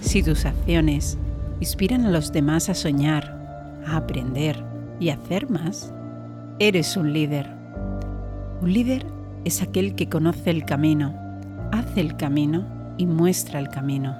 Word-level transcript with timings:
Si 0.00 0.22
tus 0.22 0.46
acciones 0.46 1.18
inspiran 1.60 2.06
a 2.06 2.10
los 2.10 2.32
demás 2.32 2.68
a 2.68 2.74
soñar, 2.74 3.80
a 3.86 3.96
aprender 3.96 4.62
y 4.98 5.10
a 5.10 5.14
hacer 5.14 5.50
más, 5.50 5.92
eres 6.58 6.96
un 6.96 7.12
líder. 7.12 7.48
Un 8.60 8.72
líder 8.72 9.06
es 9.44 9.62
aquel 9.62 9.94
que 9.94 10.08
conoce 10.08 10.50
el 10.50 10.64
camino, 10.64 11.14
hace 11.70 12.00
el 12.00 12.16
camino 12.16 12.66
y 12.96 13.06
muestra 13.06 13.60
el 13.60 13.68
camino. 13.68 14.16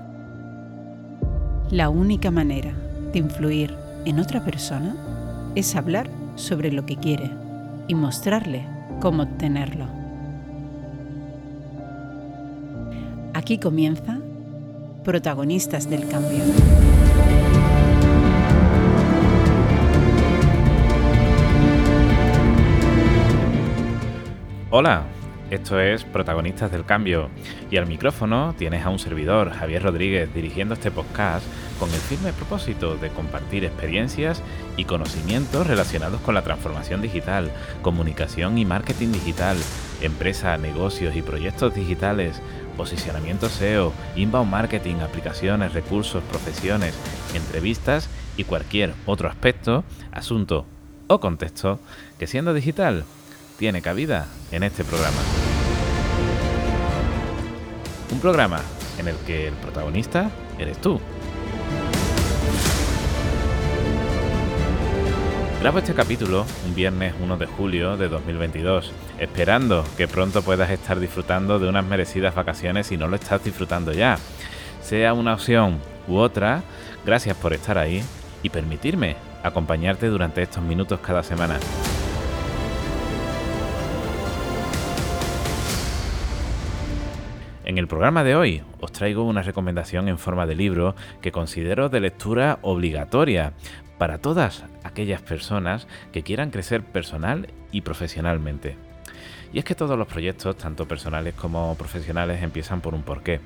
La 1.70 1.88
única 1.88 2.30
manera 2.30 2.72
de 3.12 3.18
influir 3.18 3.74
en 4.04 4.20
otra 4.20 4.44
persona 4.44 4.94
es 5.54 5.74
hablar 5.74 6.08
sobre 6.36 6.72
lo 6.72 6.86
que 6.86 6.96
quiere 6.96 7.30
y 7.88 7.94
mostrarle 7.94 8.66
cómo 9.00 9.24
obtenerlo. 9.24 9.86
Aquí 13.34 13.58
comienza 13.58 14.19
Protagonistas 15.04 15.88
del 15.88 16.06
Cambio. 16.08 16.44
Hola, 24.68 25.06
esto 25.50 25.80
es 25.80 26.04
Protagonistas 26.04 26.70
del 26.70 26.84
Cambio 26.84 27.30
y 27.70 27.78
al 27.78 27.86
micrófono 27.86 28.54
tienes 28.58 28.84
a 28.84 28.90
un 28.90 28.98
servidor, 28.98 29.50
Javier 29.50 29.82
Rodríguez, 29.82 30.32
dirigiendo 30.34 30.74
este 30.74 30.90
podcast 30.90 31.44
con 31.78 31.88
el 31.88 31.96
firme 31.96 32.32
propósito 32.34 32.96
de 32.96 33.08
compartir 33.08 33.64
experiencias 33.64 34.42
y 34.76 34.84
conocimientos 34.84 35.66
relacionados 35.66 36.20
con 36.20 36.34
la 36.34 36.42
transformación 36.42 37.00
digital, 37.00 37.50
comunicación 37.82 38.58
y 38.58 38.66
marketing 38.66 39.12
digital, 39.12 39.56
empresa, 40.02 40.56
negocios 40.56 41.16
y 41.16 41.22
proyectos 41.22 41.74
digitales, 41.74 42.40
posicionamiento 42.80 43.50
SEO, 43.50 43.92
inbound 44.16 44.50
marketing, 44.50 45.00
aplicaciones, 45.02 45.74
recursos, 45.74 46.24
profesiones, 46.24 46.94
entrevistas 47.34 48.08
y 48.38 48.44
cualquier 48.44 48.94
otro 49.04 49.28
aspecto, 49.28 49.84
asunto 50.12 50.64
o 51.06 51.20
contexto 51.20 51.78
que 52.18 52.26
siendo 52.26 52.54
digital 52.54 53.04
tiene 53.58 53.82
cabida 53.82 54.28
en 54.50 54.62
este 54.62 54.82
programa. 54.82 55.18
Un 58.12 58.18
programa 58.18 58.62
en 58.98 59.08
el 59.08 59.16
que 59.26 59.48
el 59.48 59.54
protagonista 59.56 60.30
eres 60.58 60.78
tú. 60.78 60.98
Grabo 65.60 65.78
este 65.78 65.92
capítulo 65.92 66.46
un 66.66 66.74
viernes 66.74 67.12
1 67.22 67.36
de 67.36 67.44
julio 67.44 67.98
de 67.98 68.08
2022, 68.08 68.92
esperando 69.18 69.84
que 69.98 70.08
pronto 70.08 70.40
puedas 70.40 70.70
estar 70.70 70.98
disfrutando 70.98 71.58
de 71.58 71.68
unas 71.68 71.84
merecidas 71.84 72.34
vacaciones 72.34 72.86
si 72.86 72.96
no 72.96 73.08
lo 73.08 73.16
estás 73.16 73.44
disfrutando 73.44 73.92
ya. 73.92 74.16
Sea 74.80 75.12
una 75.12 75.34
opción 75.34 75.78
u 76.08 76.16
otra, 76.16 76.62
gracias 77.04 77.36
por 77.36 77.52
estar 77.52 77.76
ahí 77.76 78.02
y 78.42 78.48
permitirme 78.48 79.16
acompañarte 79.42 80.06
durante 80.06 80.40
estos 80.40 80.62
minutos 80.62 80.98
cada 81.00 81.22
semana. 81.22 81.58
En 87.70 87.78
el 87.78 87.86
programa 87.86 88.24
de 88.24 88.34
hoy 88.34 88.64
os 88.80 88.90
traigo 88.90 89.22
una 89.22 89.42
recomendación 89.42 90.08
en 90.08 90.18
forma 90.18 90.44
de 90.44 90.56
libro 90.56 90.96
que 91.22 91.30
considero 91.30 91.88
de 91.88 92.00
lectura 92.00 92.58
obligatoria 92.62 93.52
para 93.96 94.18
todas 94.18 94.64
aquellas 94.82 95.22
personas 95.22 95.86
que 96.10 96.24
quieran 96.24 96.50
crecer 96.50 96.82
personal 96.82 97.46
y 97.70 97.82
profesionalmente. 97.82 98.76
Y 99.52 99.60
es 99.60 99.64
que 99.64 99.76
todos 99.76 99.96
los 99.96 100.08
proyectos, 100.08 100.56
tanto 100.56 100.88
personales 100.88 101.34
como 101.34 101.76
profesionales, 101.76 102.42
empiezan 102.42 102.80
por 102.80 102.92
un 102.92 103.04
porqué. 103.04 103.38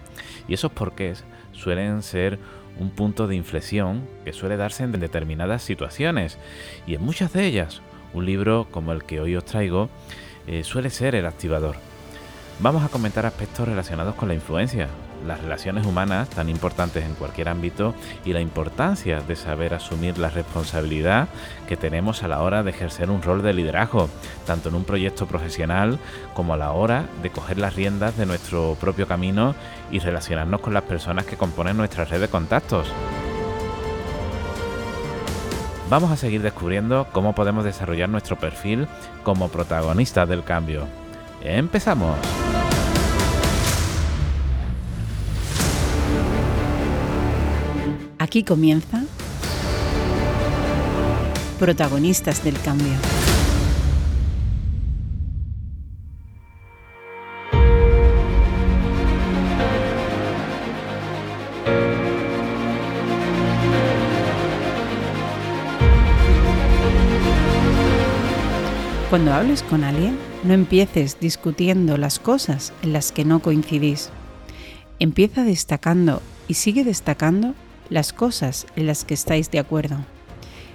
Y 0.49 0.55
esos 0.55 0.73
porqués 0.73 1.23
suelen 1.53 2.03
ser 2.03 2.39
un 2.81 2.89
punto 2.89 3.27
de 3.27 3.37
inflexión 3.37 4.09
que 4.25 4.33
suele 4.33 4.57
darse 4.57 4.85
en 4.85 4.93
determinadas 4.93 5.63
situaciones. 5.63 6.39
Y 6.87 6.95
en 6.95 7.03
muchas 7.03 7.35
de 7.35 7.45
ellas, 7.45 7.83
un 8.15 8.25
libro 8.25 8.69
como 8.71 8.93
el 8.93 9.05
que 9.05 9.21
hoy 9.21 9.37
os 9.37 9.45
traigo 9.45 9.91
eh, 10.47 10.65
suele 10.65 10.89
ser 10.89 11.15
el 11.15 11.27
activador. 11.27 11.77
Vamos 12.61 12.85
a 12.85 12.89
comentar 12.89 13.27
aspectos 13.27 13.67
relacionados 13.67 14.15
con 14.15 14.29
la 14.29 14.35
influencia, 14.35 14.89
las 15.27 15.41
relaciones 15.41 15.85
humanas 15.87 16.29
tan 16.31 16.49
importantes 16.49 17.05
en 17.05 17.15
cualquier 17.15 17.49
ámbito 17.49 17.95
y 18.25 18.33
la 18.33 18.41
importancia 18.41 19.21
de 19.21 19.35
saber 19.35 19.75
asumir 19.75 20.19
la 20.19 20.31
responsabilidad 20.31 21.29
que 21.67 21.77
tenemos 21.77 22.23
a 22.23 22.29
la 22.29 22.43
hora 22.43 22.63
de 22.63 22.71
ejercer 22.71 23.11
un 23.11 23.23
rol 23.23 23.43
de 23.43 23.55
liderazgo, 23.55 24.09
tanto 24.47 24.69
en 24.69 24.77
un 24.77 24.85
proyecto 24.85 25.27
profesional 25.27 25.99
como 26.35 26.55
a 26.55 26.57
la 26.57 26.71
hora 26.71 27.07
de 27.23 27.31
coger 27.31 27.59
las 27.59 27.75
riendas 27.75 28.17
de 28.17 28.25
nuestro 28.25 28.77
propio 28.81 29.09
camino 29.09 29.57
y 29.91 29.99
relacionarnos 29.99 30.61
con 30.61 30.75
las 30.75 30.85
personas 30.85 31.27
que 31.27 31.37
componen 31.37 31.77
nuestra 31.77 32.05
red 32.05 32.21
de 32.21 32.29
contactos. 32.29 32.87
Vamos 35.91 36.13
a 36.13 36.17
seguir 36.17 36.41
descubriendo 36.41 37.09
cómo 37.13 37.35
podemos 37.35 37.65
desarrollar 37.65 38.09
nuestro 38.09 38.39
perfil 38.39 38.87
como 39.23 39.49
protagonistas 39.49 40.29
del 40.29 40.45
cambio. 40.45 40.87
¡Empezamos! 41.43 42.44
Aquí 48.35 48.43
comienza 48.43 49.01
Protagonistas 51.61 52.43
del 52.43 52.59
Cambio. 52.59 52.95
Cuando 69.11 69.33
hables 69.33 69.63
con 69.63 69.85
alguien, 69.85 70.19
no 70.43 70.55
empieces 70.55 71.21
discutiendo 71.21 71.97
las 71.99 72.19
cosas 72.19 72.73
en 72.83 72.93
las 72.93 73.13
que 73.13 73.25
no 73.25 73.39
coincidís. 73.39 74.11
Empieza 74.99 75.45
destacando 75.45 76.21
y 76.49 76.55
sigue 76.55 76.83
destacando 76.83 77.55
las 77.91 78.13
cosas 78.13 78.67
en 78.77 78.87
las 78.87 79.05
que 79.05 79.15
estáis 79.15 79.51
de 79.51 79.59
acuerdo. 79.59 79.99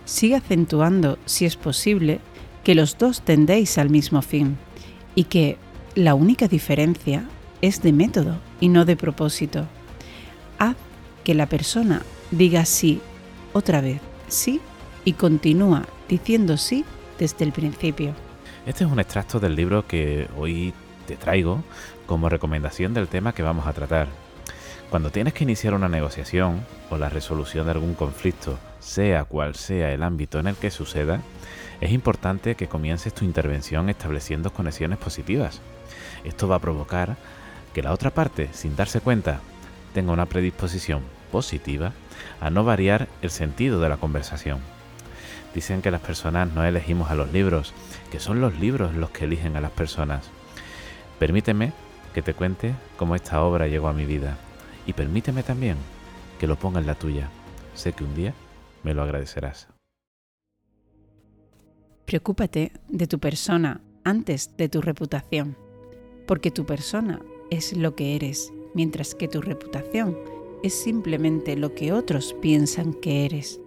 Sigue 0.05 0.35
acentuando, 0.35 1.17
si 1.25 1.45
es 1.45 1.55
posible, 1.55 2.19
que 2.63 2.75
los 2.75 2.97
dos 2.97 3.21
tendéis 3.21 3.77
al 3.77 3.89
mismo 3.89 4.21
fin 4.21 4.57
y 5.15 5.25
que 5.25 5.57
la 5.95 6.15
única 6.15 6.47
diferencia 6.47 7.25
es 7.61 7.81
de 7.81 7.93
método 7.93 8.39
y 8.59 8.69
no 8.69 8.85
de 8.85 8.95
propósito. 8.95 9.65
Haz 10.57 10.75
que 11.23 11.33
la 11.33 11.47
persona 11.47 12.03
diga 12.31 12.65
sí 12.65 13.01
otra 13.53 13.81
vez, 13.81 14.01
sí, 14.27 14.61
y 15.05 15.13
continúa 15.13 15.85
diciendo 16.07 16.57
sí 16.57 16.85
desde 17.17 17.45
el 17.45 17.51
principio. 17.51 18.13
Este 18.65 18.83
es 18.83 18.91
un 18.91 18.99
extracto 18.99 19.39
del 19.39 19.55
libro 19.55 19.87
que 19.87 20.27
hoy 20.37 20.73
te 21.07 21.15
traigo 21.15 21.63
como 22.05 22.29
recomendación 22.29 22.93
del 22.93 23.07
tema 23.07 23.33
que 23.33 23.41
vamos 23.41 23.65
a 23.65 23.73
tratar. 23.73 24.07
Cuando 24.89 25.11
tienes 25.11 25.35
que 25.35 25.43
iniciar 25.43 25.75
una 25.75 25.87
negociación 25.87 26.65
o 26.89 26.97
la 26.97 27.09
resolución 27.09 27.65
de 27.65 27.73
algún 27.73 27.93
conflicto, 27.93 28.57
sea 28.79 29.23
cual 29.23 29.53
sea 29.53 29.93
el 29.93 30.01
ámbito 30.01 30.39
en 30.39 30.47
el 30.47 30.55
que 30.55 30.71
suceda, 30.71 31.21
es 31.79 31.91
importante 31.91 32.55
que 32.55 32.67
comiences 32.67 33.13
tu 33.13 33.23
intervención 33.23 33.89
estableciendo 33.89 34.51
conexiones 34.51 34.97
positivas. 34.97 35.61
Esto 36.23 36.47
va 36.47 36.55
a 36.55 36.61
provocar 36.61 37.17
que 37.71 37.83
la 37.83 37.93
otra 37.93 38.09
parte, 38.09 38.49
sin 38.51 38.75
darse 38.75 38.99
cuenta, 38.99 39.41
tenga 39.93 40.11
una 40.11 40.25
predisposición 40.25 41.03
positiva 41.31 41.93
a 42.41 42.49
no 42.49 42.63
variar 42.63 43.07
el 43.21 43.29
sentido 43.29 43.79
de 43.81 43.89
la 43.89 43.97
conversación. 43.97 44.57
Dicen 45.53 45.83
que 45.83 45.91
las 45.91 46.01
personas 46.01 46.51
no 46.51 46.63
elegimos 46.65 47.11
a 47.11 47.15
los 47.15 47.31
libros, 47.31 47.75
que 48.09 48.19
son 48.19 48.41
los 48.41 48.59
libros 48.59 48.95
los 48.95 49.11
que 49.11 49.25
eligen 49.25 49.55
a 49.55 49.61
las 49.61 49.71
personas. 49.71 50.31
Permíteme 51.19 51.73
que 52.15 52.23
te 52.23 52.33
cuente 52.33 52.73
cómo 52.97 53.13
esta 53.13 53.43
obra 53.43 53.67
llegó 53.67 53.87
a 53.87 53.93
mi 53.93 54.05
vida 54.05 54.39
y 54.89 54.93
permíteme 54.93 55.43
también 55.43 55.77
que 56.39 56.47
lo 56.47 56.55
ponga 56.55 56.79
en 56.79 56.87
la 56.87 56.95
tuya. 56.95 57.29
Sé 57.75 57.93
que 57.93 58.03
un 58.03 58.15
día 58.15 58.33
me 58.83 58.95
lo 58.95 59.03
agradecerás. 59.03 59.67
Preocúpate 62.07 62.71
de 62.87 63.05
tu 63.05 63.19
persona 63.19 63.81
antes 64.03 64.57
de 64.57 64.67
tu 64.67 64.81
reputación, 64.81 65.55
porque 66.25 66.49
tu 66.49 66.65
persona 66.65 67.21
es 67.51 67.77
lo 67.77 67.95
que 67.95 68.15
eres, 68.15 68.51
mientras 68.73 69.13
que 69.13 69.27
tu 69.27 69.41
reputación 69.41 70.17
es 70.63 70.73
simplemente 70.73 71.55
lo 71.55 71.75
que 71.75 71.93
otros 71.93 72.35
piensan 72.41 72.95
que 72.95 73.25
eres. 73.25 73.61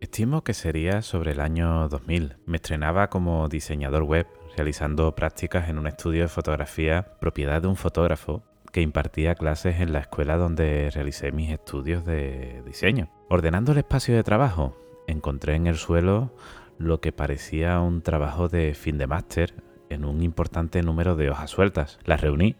Estimo 0.00 0.44
que 0.44 0.54
sería 0.54 1.02
sobre 1.02 1.32
el 1.32 1.40
año 1.40 1.88
2000. 1.88 2.36
Me 2.46 2.58
estrenaba 2.58 3.10
como 3.10 3.48
diseñador 3.48 4.04
web, 4.04 4.28
realizando 4.56 5.16
prácticas 5.16 5.68
en 5.68 5.78
un 5.78 5.88
estudio 5.88 6.22
de 6.22 6.28
fotografía 6.28 7.18
propiedad 7.18 7.60
de 7.60 7.68
un 7.68 7.76
fotógrafo 7.76 8.44
que 8.72 8.80
impartía 8.80 9.34
clases 9.34 9.80
en 9.80 9.92
la 9.92 10.00
escuela 10.00 10.36
donde 10.36 10.90
realicé 10.92 11.30
mis 11.30 11.50
estudios 11.50 12.04
de 12.04 12.62
diseño. 12.66 13.10
Ordenando 13.28 13.72
el 13.72 13.78
espacio 13.78 14.16
de 14.16 14.24
trabajo, 14.24 14.76
encontré 15.06 15.54
en 15.54 15.66
el 15.66 15.76
suelo 15.76 16.34
lo 16.78 17.00
que 17.00 17.12
parecía 17.12 17.80
un 17.80 18.02
trabajo 18.02 18.48
de 18.48 18.74
fin 18.74 18.98
de 18.98 19.06
máster 19.06 19.62
en 19.90 20.04
un 20.04 20.22
importante 20.22 20.82
número 20.82 21.16
de 21.16 21.30
hojas 21.30 21.50
sueltas. 21.50 21.98
Las 22.04 22.22
reuní 22.22 22.56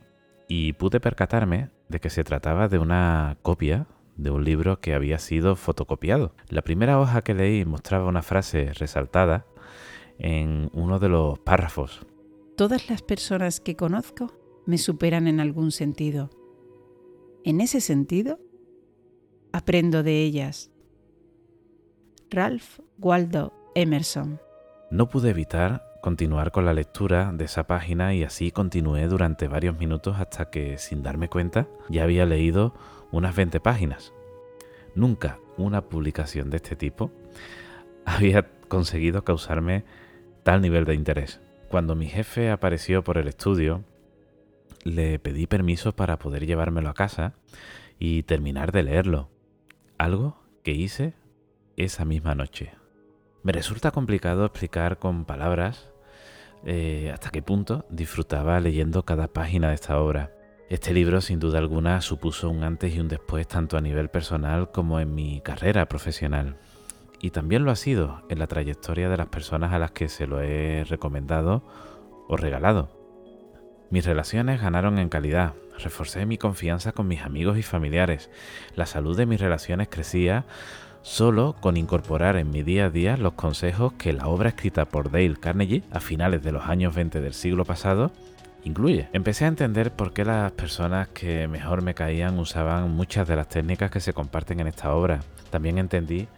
y 0.48 0.74
pude 0.74 1.00
percatarme 1.00 1.70
de 1.88 1.98
que 1.98 2.10
se 2.10 2.24
trataba 2.24 2.68
de 2.68 2.78
una 2.78 3.38
copia 3.42 3.86
de 4.16 4.30
un 4.30 4.44
libro 4.44 4.80
que 4.80 4.94
había 4.94 5.18
sido 5.18 5.56
fotocopiado. 5.56 6.34
La 6.48 6.60
primera 6.60 7.00
hoja 7.00 7.22
que 7.22 7.34
leí 7.34 7.64
mostraba 7.64 8.06
una 8.06 8.22
frase 8.22 8.72
resaltada 8.74 9.46
en 10.18 10.70
uno 10.74 10.98
de 10.98 11.08
los 11.08 11.38
párrafos. 11.38 12.06
Todas 12.56 12.90
las 12.90 13.00
personas 13.00 13.60
que 13.60 13.76
conozco 13.76 14.41
me 14.66 14.78
superan 14.78 15.26
en 15.28 15.40
algún 15.40 15.72
sentido. 15.72 16.30
En 17.44 17.60
ese 17.60 17.80
sentido, 17.80 18.38
aprendo 19.52 20.02
de 20.02 20.22
ellas. 20.22 20.70
Ralph 22.30 22.80
Waldo 22.98 23.52
Emerson. 23.74 24.40
No 24.90 25.08
pude 25.08 25.30
evitar 25.30 25.84
continuar 26.02 26.50
con 26.50 26.64
la 26.64 26.74
lectura 26.74 27.32
de 27.32 27.44
esa 27.44 27.66
página 27.66 28.14
y 28.14 28.24
así 28.24 28.50
continué 28.50 29.06
durante 29.06 29.48
varios 29.48 29.78
minutos 29.78 30.16
hasta 30.18 30.50
que, 30.50 30.78
sin 30.78 31.02
darme 31.02 31.28
cuenta, 31.28 31.68
ya 31.88 32.02
había 32.04 32.26
leído 32.26 32.74
unas 33.10 33.36
20 33.36 33.60
páginas. 33.60 34.12
Nunca 34.94 35.38
una 35.56 35.82
publicación 35.82 36.50
de 36.50 36.56
este 36.56 36.76
tipo 36.76 37.10
había 38.04 38.48
conseguido 38.68 39.24
causarme 39.24 39.84
tal 40.42 40.60
nivel 40.60 40.84
de 40.84 40.94
interés. 40.94 41.40
Cuando 41.68 41.94
mi 41.94 42.06
jefe 42.06 42.50
apareció 42.50 43.04
por 43.04 43.16
el 43.18 43.28
estudio, 43.28 43.84
le 44.82 45.18
pedí 45.18 45.46
permiso 45.46 45.94
para 45.94 46.18
poder 46.18 46.46
llevármelo 46.46 46.88
a 46.90 46.94
casa 46.94 47.34
y 47.98 48.22
terminar 48.24 48.72
de 48.72 48.82
leerlo. 48.82 49.30
Algo 49.98 50.42
que 50.62 50.72
hice 50.72 51.14
esa 51.76 52.04
misma 52.04 52.34
noche. 52.34 52.72
Me 53.42 53.52
resulta 53.52 53.90
complicado 53.90 54.44
explicar 54.44 54.98
con 54.98 55.24
palabras 55.24 55.90
eh, 56.64 57.10
hasta 57.12 57.30
qué 57.30 57.42
punto 57.42 57.84
disfrutaba 57.90 58.60
leyendo 58.60 59.04
cada 59.04 59.28
página 59.28 59.68
de 59.68 59.74
esta 59.74 59.98
obra. 59.98 60.32
Este 60.68 60.94
libro 60.94 61.20
sin 61.20 61.38
duda 61.38 61.58
alguna 61.58 62.00
supuso 62.00 62.48
un 62.48 62.62
antes 62.62 62.94
y 62.94 63.00
un 63.00 63.08
después 63.08 63.46
tanto 63.48 63.76
a 63.76 63.80
nivel 63.80 64.08
personal 64.08 64.70
como 64.70 65.00
en 65.00 65.14
mi 65.14 65.40
carrera 65.40 65.86
profesional. 65.86 66.56
Y 67.20 67.30
también 67.30 67.64
lo 67.64 67.70
ha 67.70 67.76
sido 67.76 68.22
en 68.28 68.38
la 68.38 68.46
trayectoria 68.46 69.08
de 69.08 69.16
las 69.16 69.28
personas 69.28 69.72
a 69.72 69.78
las 69.78 69.90
que 69.90 70.08
se 70.08 70.26
lo 70.26 70.40
he 70.40 70.84
recomendado 70.84 71.62
o 72.28 72.36
regalado. 72.36 73.01
Mis 73.92 74.06
relaciones 74.06 74.62
ganaron 74.62 74.98
en 74.98 75.10
calidad, 75.10 75.52
reforcé 75.78 76.24
mi 76.24 76.38
confianza 76.38 76.92
con 76.92 77.06
mis 77.06 77.20
amigos 77.20 77.58
y 77.58 77.62
familiares, 77.62 78.30
la 78.74 78.86
salud 78.86 79.14
de 79.14 79.26
mis 79.26 79.38
relaciones 79.38 79.88
crecía 79.90 80.46
solo 81.02 81.56
con 81.60 81.76
incorporar 81.76 82.36
en 82.36 82.48
mi 82.48 82.62
día 82.62 82.86
a 82.86 82.88
día 82.90 83.18
los 83.18 83.34
consejos 83.34 83.92
que 83.98 84.14
la 84.14 84.28
obra 84.28 84.48
escrita 84.48 84.86
por 84.86 85.10
Dale 85.10 85.36
Carnegie 85.36 85.82
a 85.90 86.00
finales 86.00 86.42
de 86.42 86.52
los 86.52 86.64
años 86.64 86.94
20 86.94 87.20
del 87.20 87.34
siglo 87.34 87.66
pasado 87.66 88.12
incluye. 88.64 89.10
Empecé 89.12 89.44
a 89.44 89.48
entender 89.48 89.92
por 89.92 90.14
qué 90.14 90.24
las 90.24 90.52
personas 90.52 91.08
que 91.08 91.46
mejor 91.46 91.82
me 91.82 91.92
caían 91.92 92.38
usaban 92.38 92.92
muchas 92.92 93.28
de 93.28 93.36
las 93.36 93.50
técnicas 93.50 93.90
que 93.90 94.00
se 94.00 94.14
comparten 94.14 94.60
en 94.60 94.68
esta 94.68 94.94
obra. 94.94 95.20
También 95.50 95.76
entendí 95.76 96.28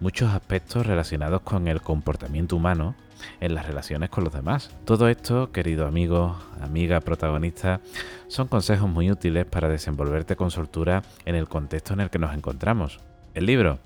muchos 0.00 0.34
aspectos 0.34 0.84
relacionados 0.84 1.42
con 1.42 1.68
el 1.68 1.82
comportamiento 1.82 2.56
humano 2.56 2.96
en 3.40 3.54
las 3.54 3.66
relaciones 3.66 4.10
con 4.10 4.24
los 4.24 4.32
demás. 4.32 4.70
Todo 4.84 5.08
esto, 5.08 5.52
querido 5.52 5.86
amigo, 5.86 6.36
amiga, 6.60 7.00
protagonista, 7.00 7.80
son 8.28 8.48
consejos 8.48 8.88
muy 8.88 9.10
útiles 9.10 9.46
para 9.46 9.68
desenvolverte 9.68 10.36
con 10.36 10.50
soltura 10.50 11.02
en 11.24 11.34
el 11.34 11.48
contexto 11.48 11.94
en 11.94 12.00
el 12.00 12.10
que 12.10 12.18
nos 12.18 12.34
encontramos. 12.34 13.00
El 13.34 13.46
libro 13.46 13.78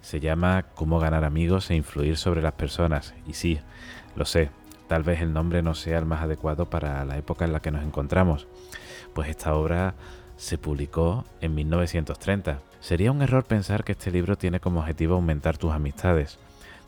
se 0.00 0.20
llama 0.20 0.66
Cómo 0.74 0.98
ganar 0.98 1.24
amigos 1.24 1.70
e 1.70 1.74
influir 1.74 2.16
sobre 2.16 2.42
las 2.42 2.52
personas. 2.52 3.14
Y 3.26 3.32
sí, 3.32 3.58
lo 4.16 4.24
sé, 4.24 4.50
tal 4.86 5.02
vez 5.02 5.20
el 5.20 5.32
nombre 5.32 5.62
no 5.62 5.74
sea 5.74 5.98
el 5.98 6.04
más 6.04 6.22
adecuado 6.22 6.68
para 6.68 7.04
la 7.04 7.16
época 7.16 7.44
en 7.44 7.52
la 7.52 7.60
que 7.60 7.70
nos 7.70 7.82
encontramos, 7.82 8.46
pues 9.14 9.28
esta 9.28 9.54
obra 9.54 9.94
se 10.36 10.58
publicó 10.58 11.24
en 11.40 11.54
1930. 11.54 12.58
Sería 12.80 13.12
un 13.12 13.22
error 13.22 13.44
pensar 13.44 13.84
que 13.84 13.92
este 13.92 14.10
libro 14.10 14.36
tiene 14.36 14.60
como 14.60 14.80
objetivo 14.80 15.14
aumentar 15.14 15.56
tus 15.56 15.72
amistades. 15.72 16.38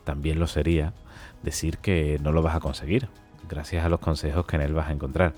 También 0.05 0.39
lo 0.39 0.47
sería 0.47 0.93
decir 1.47 1.79
que 1.79 2.19
no 2.21 2.33
lo 2.33 2.43
vas 2.43 2.57
a 2.57 2.61
conseguir, 2.61 3.09
gracias 3.49 3.85
a 3.85 3.89
los 3.89 4.01
consejos 4.01 4.45
que 4.47 4.57
en 4.57 4.63
él 4.63 4.75
vas 4.75 4.89
a 4.89 4.93
encontrar. 4.93 5.33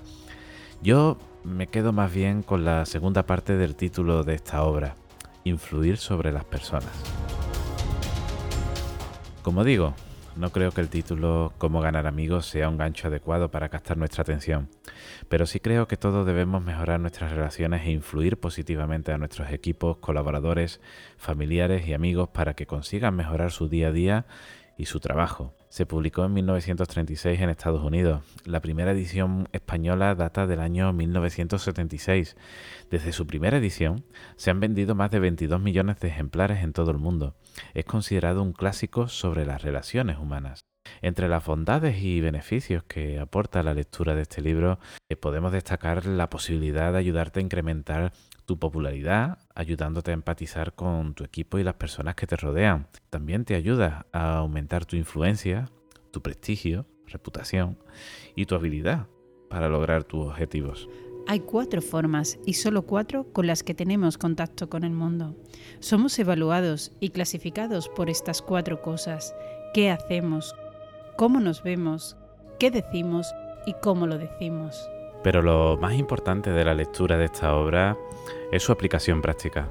Yo 0.81 1.17
me 1.43 1.67
quedo 1.67 1.93
más 1.93 2.11
bien 2.11 2.41
con 2.41 2.65
la 2.65 2.85
segunda 2.85 3.27
parte 3.27 3.55
del 3.57 3.75
título 3.75 4.23
de 4.23 4.33
esta 4.33 4.63
obra, 4.63 4.95
influir 5.43 5.97
sobre 5.97 6.31
las 6.31 6.45
personas. 6.45 6.91
Como 9.43 9.63
digo, 9.63 9.93
no 10.35 10.51
creo 10.51 10.71
que 10.71 10.81
el 10.81 10.89
título 10.89 11.53
Cómo 11.59 11.79
ganar 11.79 12.07
amigos 12.07 12.47
sea 12.47 12.69
un 12.69 12.77
gancho 12.77 13.07
adecuado 13.07 13.51
para 13.51 13.69
captar 13.69 13.97
nuestra 13.97 14.23
atención, 14.23 14.67
pero 15.27 15.45
sí 15.45 15.59
creo 15.59 15.87
que 15.87 15.95
todos 15.95 16.25
debemos 16.25 16.63
mejorar 16.63 16.99
nuestras 16.99 17.31
relaciones 17.31 17.85
e 17.85 17.91
influir 17.91 18.39
positivamente 18.39 19.11
a 19.11 19.19
nuestros 19.19 19.51
equipos, 19.51 19.97
colaboradores, 19.97 20.81
familiares 21.17 21.87
y 21.87 21.93
amigos 21.93 22.29
para 22.29 22.55
que 22.55 22.65
consigan 22.65 23.15
mejorar 23.15 23.51
su 23.51 23.69
día 23.69 23.89
a 23.89 23.91
día 23.91 24.25
y 24.75 24.85
su 24.85 24.99
trabajo. 24.99 25.53
Se 25.69 25.85
publicó 25.85 26.25
en 26.25 26.33
1936 26.33 27.39
en 27.41 27.49
Estados 27.51 27.83
Unidos. 27.83 28.23
La 28.43 28.59
primera 28.59 28.91
edición 28.91 29.47
española 29.51 30.15
data 30.15 30.47
del 30.47 30.61
año 30.61 30.91
1976. 30.93 32.35
Desde 32.89 33.11
su 33.11 33.27
primera 33.27 33.57
edición 33.57 34.03
se 34.35 34.49
han 34.49 34.59
vendido 34.59 34.95
más 34.95 35.11
de 35.11 35.19
22 35.19 35.61
millones 35.61 35.99
de 35.99 36.07
ejemplares 36.07 36.63
en 36.63 36.73
todo 36.73 36.89
el 36.89 36.97
mundo. 36.97 37.35
Es 37.75 37.85
considerado 37.85 38.41
un 38.41 38.51
clásico 38.51 39.09
sobre 39.09 39.45
las 39.45 39.61
relaciones 39.61 40.17
humanas. 40.17 40.61
Entre 41.01 41.29
las 41.29 41.45
bondades 41.45 42.01
y 42.01 42.19
beneficios 42.19 42.83
que 42.83 43.19
aporta 43.19 43.61
la 43.61 43.75
lectura 43.75 44.15
de 44.15 44.23
este 44.23 44.41
libro, 44.41 44.79
eh, 45.07 45.15
podemos 45.15 45.51
destacar 45.51 46.07
la 46.07 46.31
posibilidad 46.31 46.91
de 46.91 46.97
ayudarte 46.97 47.39
a 47.39 47.43
incrementar 47.43 48.11
tu 48.49 48.57
popularidad, 48.57 49.37
ayudándote 49.53 50.09
a 50.09 50.15
empatizar 50.15 50.73
con 50.73 51.13
tu 51.13 51.23
equipo 51.23 51.59
y 51.59 51.63
las 51.63 51.75
personas 51.75 52.15
que 52.15 52.25
te 52.25 52.35
rodean. 52.35 52.87
También 53.11 53.45
te 53.45 53.53
ayuda 53.53 54.07
a 54.11 54.37
aumentar 54.37 54.85
tu 54.85 54.95
influencia, 54.95 55.69
tu 56.09 56.23
prestigio, 56.23 56.87
reputación 57.05 57.77
y 58.35 58.47
tu 58.47 58.55
habilidad 58.55 59.05
para 59.51 59.69
lograr 59.69 60.03
tus 60.03 60.25
objetivos. 60.29 60.89
Hay 61.27 61.41
cuatro 61.41 61.79
formas 61.79 62.39
y 62.43 62.55
solo 62.55 62.87
cuatro 62.87 63.31
con 63.33 63.45
las 63.45 63.61
que 63.61 63.75
tenemos 63.75 64.17
contacto 64.17 64.67
con 64.67 64.83
el 64.83 64.93
mundo. 64.93 65.35
Somos 65.79 66.17
evaluados 66.17 66.91
y 66.99 67.09
clasificados 67.09 67.87
por 67.87 68.09
estas 68.09 68.41
cuatro 68.41 68.81
cosas. 68.81 69.35
¿Qué 69.75 69.91
hacemos? 69.91 70.55
¿Cómo 71.17 71.39
nos 71.39 71.61
vemos? 71.61 72.17
¿Qué 72.57 72.71
decimos? 72.71 73.31
¿Y 73.67 73.75
cómo 73.83 74.07
lo 74.07 74.17
decimos? 74.17 74.89
Pero 75.23 75.41
lo 75.41 75.77
más 75.77 75.93
importante 75.93 76.51
de 76.51 76.63
la 76.63 76.73
lectura 76.73 77.17
de 77.17 77.25
esta 77.25 77.55
obra 77.55 77.97
es 78.51 78.63
su 78.63 78.71
aplicación 78.71 79.21
práctica. 79.21 79.67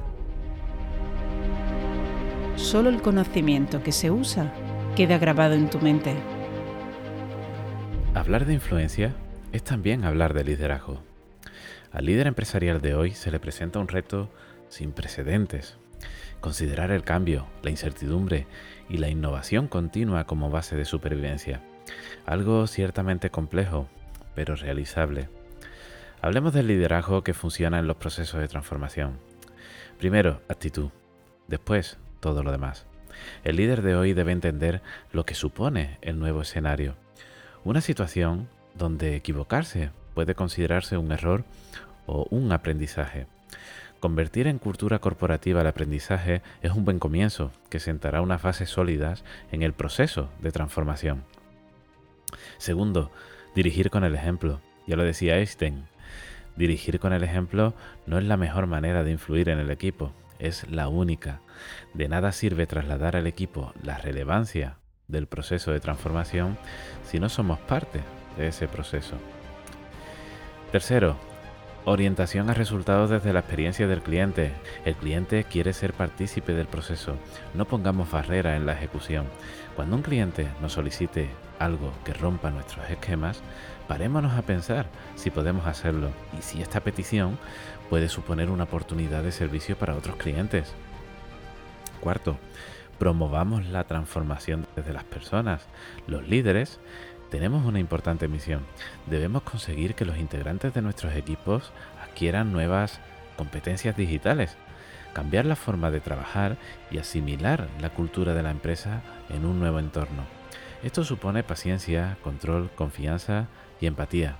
Solo 2.56 2.90
el 2.90 3.00
conocimiento 3.00 3.82
que 3.82 3.92
se 3.92 4.10
usa 4.10 4.52
queda 4.96 5.16
grabado 5.18 5.54
en 5.54 5.70
tu 5.70 5.78
mente. 5.78 6.14
Hablar 8.14 8.46
de 8.46 8.54
influencia 8.54 9.14
es 9.52 9.62
también 9.62 10.04
hablar 10.04 10.34
de 10.34 10.44
liderazgo. 10.44 11.02
Al 11.92 12.04
líder 12.04 12.26
empresarial 12.26 12.80
de 12.80 12.94
hoy 12.94 13.12
se 13.12 13.30
le 13.30 13.40
presenta 13.40 13.78
un 13.78 13.88
reto 13.88 14.28
sin 14.68 14.92
precedentes. 14.92 15.78
Considerar 16.40 16.90
el 16.90 17.02
cambio, 17.02 17.46
la 17.62 17.70
incertidumbre 17.70 18.46
y 18.88 18.98
la 18.98 19.08
innovación 19.08 19.68
continua 19.68 20.24
como 20.24 20.50
base 20.50 20.76
de 20.76 20.84
supervivencia. 20.84 21.62
Algo 22.26 22.66
ciertamente 22.66 23.30
complejo, 23.30 23.88
pero 24.34 24.54
realizable. 24.54 25.28
Hablemos 26.20 26.52
del 26.52 26.66
liderazgo 26.66 27.22
que 27.22 27.32
funciona 27.32 27.78
en 27.78 27.86
los 27.86 27.96
procesos 27.96 28.40
de 28.40 28.48
transformación. 28.48 29.18
Primero, 29.98 30.40
actitud. 30.48 30.90
Después, 31.46 31.96
todo 32.18 32.42
lo 32.42 32.50
demás. 32.50 32.86
El 33.44 33.56
líder 33.56 33.82
de 33.82 33.94
hoy 33.94 34.14
debe 34.14 34.32
entender 34.32 34.82
lo 35.12 35.24
que 35.24 35.34
supone 35.34 35.98
el 36.02 36.18
nuevo 36.18 36.42
escenario. 36.42 36.96
Una 37.62 37.80
situación 37.80 38.48
donde 38.74 39.14
equivocarse 39.14 39.90
puede 40.14 40.34
considerarse 40.34 40.96
un 40.96 41.12
error 41.12 41.44
o 42.06 42.26
un 42.30 42.50
aprendizaje. 42.50 43.26
Convertir 44.00 44.48
en 44.48 44.58
cultura 44.58 44.98
corporativa 44.98 45.60
el 45.60 45.66
aprendizaje 45.68 46.42
es 46.62 46.72
un 46.72 46.84
buen 46.84 46.98
comienzo 46.98 47.52
que 47.70 47.78
sentará 47.78 48.22
unas 48.22 48.42
bases 48.42 48.70
sólidas 48.70 49.24
en 49.52 49.62
el 49.62 49.72
proceso 49.72 50.30
de 50.40 50.50
transformación. 50.50 51.22
Segundo, 52.58 53.12
dirigir 53.54 53.90
con 53.90 54.02
el 54.02 54.16
ejemplo. 54.16 54.60
Ya 54.86 54.96
lo 54.96 55.04
decía 55.04 55.36
Einstein, 55.36 55.84
Dirigir 56.58 56.98
con 56.98 57.12
el 57.12 57.22
ejemplo 57.22 57.72
no 58.06 58.18
es 58.18 58.24
la 58.24 58.36
mejor 58.36 58.66
manera 58.66 59.04
de 59.04 59.12
influir 59.12 59.48
en 59.48 59.60
el 59.60 59.70
equipo, 59.70 60.12
es 60.40 60.68
la 60.68 60.88
única. 60.88 61.40
De 61.94 62.08
nada 62.08 62.32
sirve 62.32 62.66
trasladar 62.66 63.14
al 63.14 63.28
equipo 63.28 63.72
la 63.80 63.96
relevancia 63.98 64.78
del 65.06 65.28
proceso 65.28 65.70
de 65.70 65.78
transformación 65.78 66.58
si 67.04 67.20
no 67.20 67.28
somos 67.28 67.60
parte 67.60 68.00
de 68.36 68.48
ese 68.48 68.66
proceso. 68.66 69.14
Tercero, 70.72 71.16
orientación 71.84 72.50
a 72.50 72.54
resultados 72.54 73.08
desde 73.08 73.32
la 73.32 73.38
experiencia 73.38 73.86
del 73.86 74.02
cliente. 74.02 74.50
El 74.84 74.96
cliente 74.96 75.44
quiere 75.44 75.72
ser 75.72 75.92
partícipe 75.92 76.54
del 76.54 76.66
proceso. 76.66 77.18
No 77.54 77.66
pongamos 77.66 78.10
barrera 78.10 78.56
en 78.56 78.66
la 78.66 78.72
ejecución. 78.72 79.26
Cuando 79.76 79.94
un 79.94 80.02
cliente 80.02 80.48
nos 80.60 80.72
solicite 80.72 81.30
algo 81.60 81.92
que 82.04 82.14
rompa 82.14 82.50
nuestros 82.50 82.90
esquemas, 82.90 83.42
parémonos 83.88 84.34
a 84.34 84.42
pensar 84.42 84.86
si 85.16 85.30
podemos 85.30 85.66
hacerlo 85.66 86.10
y 86.38 86.42
si 86.42 86.62
esta 86.62 86.80
petición 86.80 87.38
puede 87.90 88.08
suponer 88.08 88.50
una 88.50 88.64
oportunidad 88.64 89.22
de 89.22 89.32
servicio 89.32 89.76
para 89.76 89.96
otros 89.96 90.16
clientes. 90.16 90.72
Cuarto, 92.00 92.38
promovamos 92.98 93.66
la 93.66 93.84
transformación 93.84 94.66
desde 94.76 94.92
las 94.92 95.04
personas. 95.04 95.66
Los 96.06 96.28
líderes 96.28 96.78
tenemos 97.30 97.64
una 97.64 97.80
importante 97.80 98.28
misión. 98.28 98.62
Debemos 99.06 99.42
conseguir 99.42 99.94
que 99.94 100.04
los 100.04 100.18
integrantes 100.18 100.74
de 100.74 100.82
nuestros 100.82 101.14
equipos 101.14 101.72
adquieran 102.02 102.52
nuevas 102.52 103.00
competencias 103.36 103.96
digitales, 103.96 104.56
cambiar 105.12 105.46
la 105.46 105.56
forma 105.56 105.90
de 105.90 106.00
trabajar 106.00 106.56
y 106.90 106.98
asimilar 106.98 107.68
la 107.80 107.90
cultura 107.90 108.34
de 108.34 108.42
la 108.42 108.50
empresa 108.50 109.02
en 109.30 109.44
un 109.44 109.58
nuevo 109.58 109.78
entorno. 109.78 110.24
Esto 110.82 111.04
supone 111.04 111.42
paciencia, 111.42 112.18
control, 112.22 112.70
confianza 112.76 113.48
y 113.80 113.86
empatía. 113.86 114.36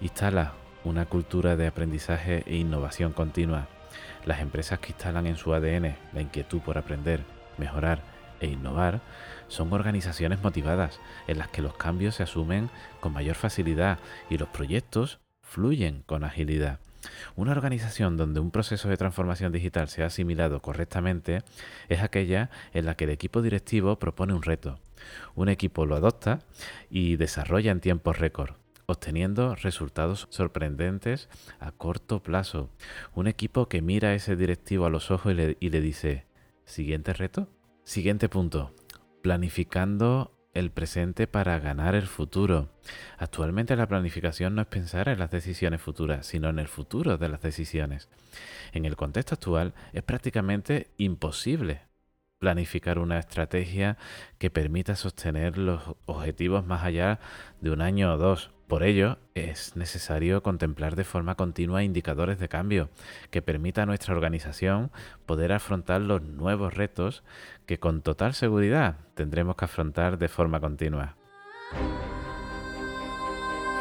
Instala 0.00 0.54
una 0.84 1.06
cultura 1.06 1.56
de 1.56 1.66
aprendizaje 1.66 2.44
e 2.46 2.56
innovación 2.56 3.12
continua. 3.12 3.68
Las 4.24 4.40
empresas 4.40 4.78
que 4.78 4.92
instalan 4.92 5.26
en 5.26 5.36
su 5.36 5.52
ADN 5.52 5.96
la 6.12 6.20
inquietud 6.20 6.60
por 6.60 6.78
aprender, 6.78 7.24
mejorar 7.56 8.02
e 8.40 8.46
innovar 8.46 9.00
son 9.48 9.72
organizaciones 9.72 10.42
motivadas 10.42 11.00
en 11.26 11.38
las 11.38 11.48
que 11.48 11.62
los 11.62 11.74
cambios 11.74 12.16
se 12.16 12.22
asumen 12.22 12.70
con 13.00 13.12
mayor 13.12 13.34
facilidad 13.34 13.98
y 14.30 14.38
los 14.38 14.48
proyectos 14.48 15.18
fluyen 15.42 16.02
con 16.06 16.24
agilidad. 16.24 16.78
Una 17.36 17.52
organización 17.52 18.16
donde 18.16 18.40
un 18.40 18.50
proceso 18.50 18.88
de 18.88 18.96
transformación 18.96 19.52
digital 19.52 19.88
se 19.88 20.02
ha 20.02 20.06
asimilado 20.06 20.60
correctamente 20.60 21.42
es 21.88 22.02
aquella 22.02 22.50
en 22.72 22.86
la 22.86 22.96
que 22.96 23.04
el 23.04 23.10
equipo 23.10 23.40
directivo 23.40 23.98
propone 23.98 24.34
un 24.34 24.42
reto. 24.42 24.78
Un 25.34 25.48
equipo 25.48 25.86
lo 25.86 25.96
adopta 25.96 26.40
y 26.90 27.16
desarrolla 27.16 27.72
en 27.72 27.80
tiempos 27.80 28.18
récord, 28.18 28.54
obteniendo 28.86 29.54
resultados 29.54 30.26
sorprendentes 30.30 31.28
a 31.60 31.72
corto 31.72 32.22
plazo. 32.22 32.70
Un 33.14 33.26
equipo 33.26 33.68
que 33.68 33.82
mira 33.82 34.10
a 34.10 34.14
ese 34.14 34.36
directivo 34.36 34.86
a 34.86 34.90
los 34.90 35.10
ojos 35.10 35.32
y 35.32 35.34
le, 35.36 35.56
y 35.60 35.70
le 35.70 35.80
dice, 35.80 36.26
siguiente 36.64 37.12
reto, 37.12 37.48
siguiente 37.84 38.28
punto, 38.28 38.74
planificando 39.22 40.34
el 40.54 40.70
presente 40.70 41.26
para 41.26 41.58
ganar 41.58 41.94
el 41.94 42.06
futuro. 42.06 42.68
Actualmente 43.16 43.76
la 43.76 43.86
planificación 43.86 44.54
no 44.54 44.62
es 44.62 44.68
pensar 44.68 45.08
en 45.08 45.18
las 45.18 45.30
decisiones 45.30 45.80
futuras, 45.80 46.26
sino 46.26 46.48
en 46.48 46.58
el 46.58 46.68
futuro 46.68 47.16
de 47.16 47.28
las 47.28 47.40
decisiones. 47.40 48.08
En 48.72 48.84
el 48.84 48.96
contexto 48.96 49.34
actual 49.34 49.74
es 49.92 50.02
prácticamente 50.02 50.88
imposible 50.96 51.87
planificar 52.38 52.98
una 52.98 53.18
estrategia 53.18 53.96
que 54.38 54.50
permita 54.50 54.96
sostener 54.96 55.58
los 55.58 55.82
objetivos 56.06 56.64
más 56.66 56.84
allá 56.84 57.18
de 57.60 57.70
un 57.70 57.80
año 57.80 58.12
o 58.12 58.16
dos. 58.16 58.50
Por 58.68 58.82
ello, 58.82 59.18
es 59.34 59.76
necesario 59.76 60.42
contemplar 60.42 60.94
de 60.94 61.04
forma 61.04 61.36
continua 61.36 61.82
indicadores 61.82 62.38
de 62.38 62.48
cambio 62.48 62.90
que 63.30 63.40
permita 63.40 63.82
a 63.82 63.86
nuestra 63.86 64.14
organización 64.14 64.90
poder 65.24 65.52
afrontar 65.52 66.02
los 66.02 66.22
nuevos 66.22 66.74
retos 66.74 67.24
que 67.66 67.78
con 67.78 68.02
total 68.02 68.34
seguridad 68.34 68.96
tendremos 69.14 69.56
que 69.56 69.64
afrontar 69.64 70.18
de 70.18 70.28
forma 70.28 70.60
continua. 70.60 71.16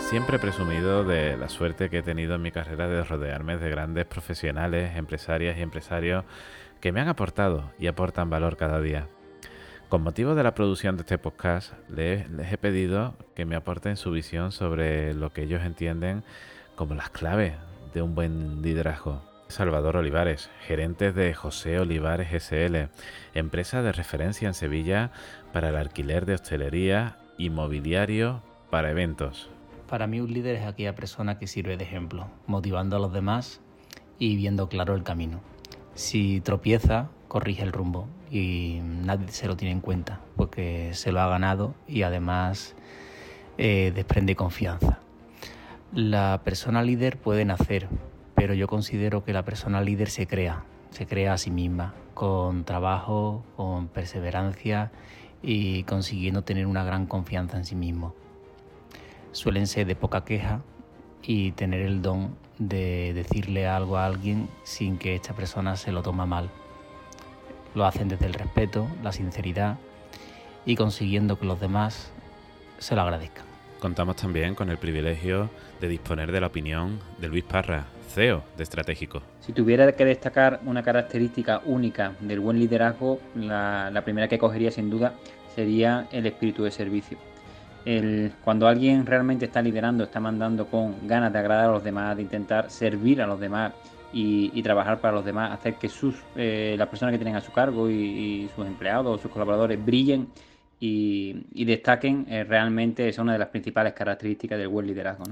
Siempre 0.10 0.38
he 0.38 0.40
presumido 0.40 1.04
de 1.04 1.36
la 1.36 1.50
suerte 1.50 1.90
que 1.90 1.98
he 1.98 2.02
tenido 2.02 2.36
en 2.36 2.42
mi 2.42 2.50
carrera 2.50 2.88
de 2.88 3.04
rodearme 3.04 3.58
de 3.58 3.70
grandes 3.70 4.06
profesionales, 4.06 4.96
empresarias 4.96 5.58
y 5.58 5.62
empresarios 5.62 6.24
que 6.80 6.94
me 6.94 7.02
han 7.02 7.10
aportado 7.10 7.74
y 7.78 7.88
aportan 7.88 8.30
valor 8.30 8.56
cada 8.56 8.80
día. 8.80 9.10
Con 9.90 10.04
motivo 10.04 10.34
de 10.34 10.44
la 10.44 10.56
producción 10.56 10.96
de 10.96 11.02
este 11.02 11.18
podcast, 11.18 11.74
les, 11.90 12.26
he 12.50 12.58
pedido 12.58 13.16
que 13.36 13.44
me 13.44 13.58
aporten 13.58 13.98
su 13.98 14.12
visión 14.12 14.54
sobre 14.54 15.14
lo 15.14 15.34
que 15.34 15.44
ellos 15.44 15.62
entienden 15.64 16.24
como 16.78 16.96
las 16.96 17.10
claves 17.10 17.56
de 17.94 18.02
un 18.02 18.16
buen 18.16 18.62
liderazgo. 18.62 19.22
Salvador 19.50 19.98
Olivares, 19.98 20.50
gerente 20.62 21.12
de 21.12 21.34
José 21.34 21.82
Olivares 21.82 22.30
SL, 22.32 22.88
empresa 23.34 23.82
de 23.82 23.92
referencia 23.92 24.48
en 24.48 24.54
Sevilla 24.54 25.12
para 25.52 25.68
el 25.68 25.76
alquiler 25.76 26.26
de 26.26 26.36
hostelería 26.36 27.18
y 27.38 27.50
mobiliario 27.50 28.42
para 28.70 28.90
eventos. 28.90 29.50
Para 29.88 30.06
mí 30.06 30.20
un 30.20 30.34
líder 30.34 30.58
es 30.58 30.66
aquella 30.66 30.96
persona 30.96 31.40
que 31.40 31.48
sirve 31.48 31.78
de 31.78 31.86
ejemplo, 31.86 32.28
motivando 32.46 32.98
a 32.98 33.00
los 33.00 33.14
demás 33.14 33.62
y 34.20 34.36
viendo 34.36 34.68
claro 34.68 34.96
el 34.96 35.04
camino. 35.04 35.40
Si 35.94 36.42
tropieza, 36.42 37.10
corrige 37.30 37.64
el 37.64 37.72
rumbo 37.72 38.08
y 38.30 38.80
nadie 38.84 39.30
se 39.30 39.48
lo 39.48 39.56
tiene 39.56 39.72
en 39.72 39.80
cuenta 39.80 40.20
porque 40.36 40.92
se 40.94 41.14
lo 41.14 41.22
ha 41.22 41.30
ganado 41.30 41.74
y 41.88 42.02
además 42.02 42.76
eh, 43.58 43.94
desprende 43.96 44.36
confianza. 44.36 45.00
La 45.94 46.42
persona 46.44 46.84
líder 46.84 47.18
puede 47.18 47.46
nacer, 47.46 47.88
pero 48.36 48.54
yo 48.54 48.68
considero 48.68 49.24
que 49.24 49.32
la 49.32 49.46
persona 49.46 49.80
líder 49.80 50.10
se 50.10 50.28
crea, 50.28 50.66
se 50.92 51.08
crea 51.08 51.32
a 51.32 51.38
sí 51.38 51.50
misma, 51.50 51.94
con 52.14 52.66
trabajo, 52.66 53.46
con 53.56 53.88
perseverancia 53.88 54.92
y 55.42 55.84
consiguiendo 55.84 56.44
tener 56.44 56.68
una 56.68 56.84
gran 56.84 57.06
confianza 57.06 57.56
en 57.56 57.64
sí 57.64 57.76
mismo. 57.76 58.14
Suelen 59.32 59.68
ser 59.68 59.88
de 59.88 59.96
poca 59.96 60.24
queja 60.24 60.62
y 61.22 61.52
tener 61.52 61.82
el 61.82 62.02
don 62.02 62.36
de 62.58 63.14
decirle 63.14 63.68
algo 63.68 63.98
a 63.98 64.06
alguien 64.06 64.50
sin 64.64 64.98
que 64.98 65.16
esta 65.16 65.34
persona 65.34 65.76
se 65.76 65.92
lo 65.92 66.02
tome 66.02 66.26
mal. 66.26 66.50
Lo 67.76 67.86
hacen 67.86 68.08
desde 68.08 68.26
el 68.26 68.34
respeto, 68.34 68.88
la 69.04 69.12
sinceridad 69.12 69.78
y 70.66 70.76
consiguiendo 70.76 71.40
que 71.40 71.46
los 71.46 71.60
demás 71.60 72.12
se 72.80 72.96
lo 72.96 73.02
agradezcan. 73.02 73.46
Contamos 73.80 74.16
también 74.16 74.56
con 74.56 74.70
el 74.70 74.78
privilegio 74.78 75.50
de 75.80 75.88
disponer 75.88 76.32
de 76.32 76.42
la 76.42 76.48
opinión 76.48 77.00
de 77.20 77.28
Luis 77.28 77.44
Parra, 77.44 77.86
CEO 78.10 78.44
de 78.58 78.64
Estratégico. 78.64 79.22
Si 79.40 79.54
tuviera 79.54 79.92
que 79.92 80.04
destacar 80.04 80.62
una 80.66 80.82
característica 80.82 81.62
única 81.64 82.14
del 82.20 82.40
buen 82.40 82.60
liderazgo, 82.60 83.20
la, 83.36 83.92
la 83.92 84.04
primera 84.04 84.28
que 84.28 84.40
cogería 84.40 84.72
sin 84.72 84.90
duda 84.90 85.14
sería 85.54 86.08
el 86.12 86.26
espíritu 86.26 86.64
de 86.64 86.72
servicio. 86.72 87.18
El, 87.88 88.34
cuando 88.44 88.68
alguien 88.68 89.06
realmente 89.06 89.46
está 89.46 89.62
liderando, 89.62 90.04
está 90.04 90.20
mandando 90.20 90.68
con 90.68 91.08
ganas 91.08 91.32
de 91.32 91.40
agradar 91.40 91.70
a 91.70 91.72
los 91.72 91.84
demás, 91.86 92.18
de 92.18 92.24
intentar 92.24 92.70
servir 92.70 93.22
a 93.22 93.28
los 93.28 93.40
demás 93.40 93.72
y, 94.12 94.62
trabajar 94.62 95.00
para 95.00 95.14
los 95.14 95.24
demás, 95.24 95.54
hacer 95.54 95.76
que 95.76 95.88
sus, 95.88 96.16
eh, 96.36 96.76
las 96.78 96.90
personas 96.90 97.14
que 97.14 97.18
tienen 97.18 97.38
a 97.38 97.40
su 97.40 97.54
cargo 97.54 97.90
y, 97.90 98.50
sus 98.54 98.68
empleados 98.68 99.18
o 99.18 99.22
sus 99.22 99.32
colaboradores 99.32 99.84
brillen 99.84 100.28
y, 100.82 101.64
destaquen, 101.64 102.26
eh, 102.28 102.44
realmente 102.44 103.08
es 103.08 103.20
una 103.20 103.32
de 103.32 103.40
las 103.40 103.48
principales 103.48 103.94
características 103.94 104.60
del 104.60 104.68
buen 104.68 104.86
liderazgo. 104.86 105.24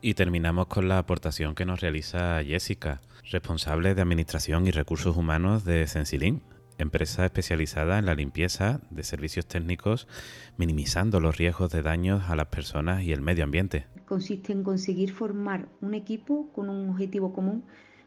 Y 0.00 0.14
terminamos 0.14 0.68
con 0.68 0.86
la 0.88 0.98
aportación 0.98 1.56
que 1.56 1.64
nos 1.64 1.80
realiza 1.80 2.44
Jessica, 2.44 3.00
responsable 3.32 3.96
de 3.96 4.02
Administración 4.02 4.68
y 4.68 4.70
Recursos 4.70 5.16
Humanos 5.16 5.64
de 5.64 5.88
Sensilin, 5.88 6.42
empresa 6.78 7.24
especializada 7.24 7.98
en 7.98 8.06
la 8.06 8.14
limpieza 8.14 8.80
de 8.90 9.02
servicios 9.02 9.46
técnicos, 9.46 10.08
minimizando 10.56 11.20
los 11.20 11.36
riesgos 11.36 11.70
de 11.70 11.82
daños 11.82 12.28
a 12.28 12.36
las 12.36 12.46
personas 12.46 13.02
y 13.02 13.12
el 13.12 13.20
medio 13.20 13.44
ambiente. 13.44 13.86
Consiste 14.06 14.52
en 14.52 14.62
conseguir 14.62 15.12
formar 15.12 15.68
un 15.80 15.94
equipo 15.94 16.50
con 16.52 16.68
un 16.68 16.90
objetivo 16.90 17.32
común 17.32 17.64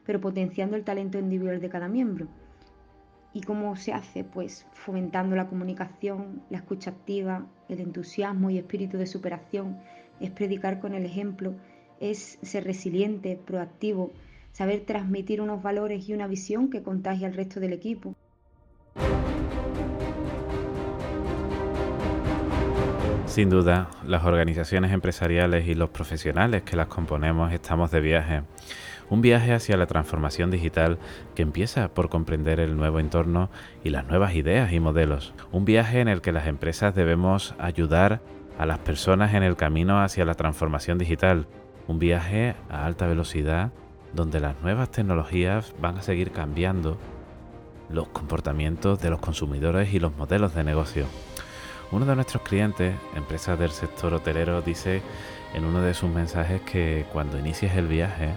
pero 0.08 0.22
potenciando 0.22 0.78
el 0.78 0.86
talento 0.86 1.20
individual 1.20 1.60
de 1.60 1.70
cada 1.70 1.90
miembro. 1.90 2.28
¿Y 3.34 3.42
cómo 3.42 3.76
se 3.76 3.92
hace? 3.92 4.24
Pues 4.24 4.66
fomentando 4.74 5.36
la 5.36 5.50
comunicación, 5.50 6.42
la 6.50 6.60
escucha 6.60 6.92
activa, 6.92 7.46
el 7.68 7.82
entusiasmo 7.82 8.50
y 8.50 8.58
espíritu 8.58 8.98
de 8.98 9.06
superación, 9.06 9.78
es 10.22 10.32
predicar 10.32 10.80
con 10.80 10.96
el 10.96 11.06
ejemplo, 11.06 11.54
es 12.00 12.40
ser 12.42 12.64
resiliente, 12.64 13.36
proactivo, 13.36 14.14
saber 14.54 14.86
transmitir 14.86 15.42
unos 15.42 15.62
valores 15.62 16.08
y 16.08 16.14
una 16.14 16.26
visión 16.26 16.70
que 16.70 16.82
contagie 16.82 17.26
al 17.26 17.34
resto 17.34 17.60
del 17.60 17.74
equipo. 17.74 18.16
Sin 23.28 23.50
duda, 23.50 23.90
las 24.06 24.24
organizaciones 24.24 24.92
empresariales 24.92 25.68
y 25.68 25.76
los 25.76 25.90
profesionales 25.90 26.64
que 26.64 26.78
las 26.78 26.88
componemos 26.88 27.52
estamos 27.52 27.92
de 27.92 28.00
viaje. 28.00 28.44
Un 29.10 29.22
viaje 29.22 29.54
hacia 29.54 29.78
la 29.78 29.86
transformación 29.86 30.50
digital 30.50 30.98
que 31.36 31.44
empieza 31.44 31.90
por 31.90 32.10
comprender 32.10 32.60
el 32.60 32.78
nuevo 32.78 33.00
entorno 33.00 33.52
y 33.84 33.90
las 33.90 34.08
nuevas 34.08 34.34
ideas 34.34 34.72
y 34.72 34.80
modelos. 34.80 35.34
Un 35.52 35.66
viaje 35.66 36.00
en 36.00 36.08
el 36.08 36.22
que 36.22 36.32
las 36.32 36.48
empresas 36.48 36.96
debemos 36.96 37.54
ayudar 37.60 38.22
a 38.58 38.66
las 38.66 38.80
personas 38.80 39.34
en 39.34 39.44
el 39.44 39.56
camino 39.56 40.02
hacia 40.02 40.26
la 40.26 40.34
transformación 40.34 40.98
digital. 40.98 41.48
Un 41.88 42.00
viaje 42.00 42.56
a 42.70 42.86
alta 42.86 43.08
velocidad 43.08 43.72
donde 44.14 44.40
las 44.40 44.60
nuevas 44.62 44.90
tecnologías 44.90 45.76
van 45.80 45.98
a 45.98 46.02
seguir 46.02 46.32
cambiando 46.32 46.98
los 47.90 48.08
comportamientos 48.08 49.00
de 49.02 49.10
los 49.10 49.20
consumidores 49.20 49.94
y 49.94 50.00
los 50.00 50.16
modelos 50.18 50.56
de 50.56 50.64
negocio. 50.64 51.06
Uno 51.90 52.06
de 52.06 52.16
nuestros 52.16 52.44
clientes, 52.44 52.96
empresas 53.16 53.58
del 53.58 53.72
sector 53.72 54.14
hotelero, 54.14 54.62
dice 54.62 55.02
en 55.54 55.64
uno 55.64 55.82
de 55.82 55.94
sus 55.94 56.10
mensajes 56.10 56.62
que 56.62 57.06
cuando 57.14 57.40
inicies 57.40 57.76
el 57.76 57.88
viaje 57.88 58.32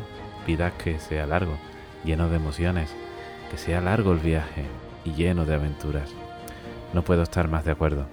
pidas 0.47 0.73
que 0.75 1.01
sea 1.01 1.27
largo, 1.27 1.57
lleno 2.05 2.29
de 2.29 2.37
emociones, 2.37 2.95
que 3.51 3.59
sea 3.59 3.81
largo 3.81 4.13
el 4.13 4.21
viaje 4.21 4.65
y 5.05 5.15
lleno 5.15 5.47
de 5.47 5.55
aventuras. 5.55 6.11
No 6.93 7.03
puedo 7.03 7.23
estar 7.23 7.49
más 7.49 7.65
de 7.65 7.73
acuerdo. 7.73 8.07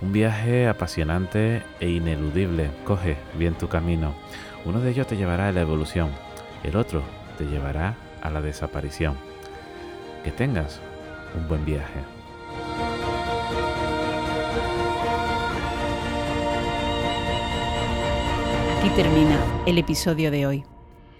Un 0.00 0.12
viaje 0.12 0.68
apasionante 0.68 1.64
e 1.80 1.88
ineludible. 1.88 2.70
Coge 2.84 3.16
bien 3.36 3.54
tu 3.54 3.68
camino. 3.68 4.14
Uno 4.64 4.80
de 4.80 4.90
ellos 4.90 5.08
te 5.08 5.16
llevará 5.16 5.48
a 5.48 5.52
la 5.52 5.62
evolución, 5.62 6.10
el 6.62 6.76
otro 6.76 7.02
te 7.38 7.44
llevará 7.44 7.96
a 8.22 8.30
la 8.30 8.40
desaparición. 8.40 9.16
Que 10.22 10.30
tengas 10.30 10.80
un 11.36 11.48
buen 11.48 11.64
viaje. 11.64 12.17
Aquí 18.88 19.02
termina 19.02 19.38
el 19.66 19.76
episodio 19.76 20.30
de 20.30 20.46
hoy. 20.46 20.64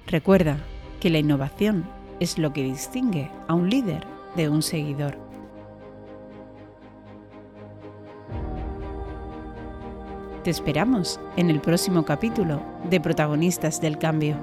Recuerda 0.07 0.57
que 1.01 1.11
la 1.11 1.19
innovación 1.19 1.87
es 2.19 2.39
lo 2.39 2.55
que 2.55 2.63
distingue 2.63 3.31
a 3.47 3.53
un 3.53 3.69
líder 3.69 4.07
de 4.37 4.49
un 4.49 4.63
seguidor. 4.63 5.19
Te 10.45 10.51
esperamos 10.51 11.21
en 11.37 11.51
el 11.51 11.61
próximo 11.61 12.07
capítulo 12.07 12.63
de 12.89 13.01
Protagonistas 13.01 13.83
del 13.83 13.99
Cambio. 13.99 14.37